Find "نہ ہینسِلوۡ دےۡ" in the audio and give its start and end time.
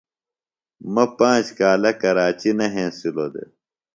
2.57-3.49